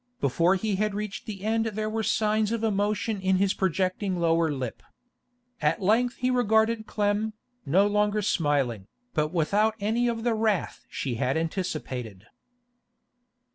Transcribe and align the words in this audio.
Before 0.19 0.55
he 0.55 0.77
had 0.77 0.95
reached 0.95 1.27
the 1.27 1.43
end 1.43 1.67
there 1.67 1.87
were 1.87 2.01
signs 2.01 2.51
of 2.51 2.63
emotion 2.63 3.21
in 3.21 3.35
his 3.35 3.53
projecting 3.53 4.17
lower 4.17 4.51
lip. 4.51 4.81
At 5.61 5.79
length 5.79 6.15
he 6.15 6.31
regarded 6.31 6.87
Clem, 6.87 7.33
no 7.67 7.85
longer 7.85 8.23
smiling, 8.23 8.87
but 9.13 9.27
without 9.31 9.75
any 9.79 10.07
of 10.07 10.23
the 10.23 10.33
wrath 10.33 10.87
she 10.89 11.13
had 11.17 11.37
anticipated. 11.37 12.25